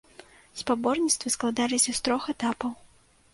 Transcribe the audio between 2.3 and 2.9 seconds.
этапаў.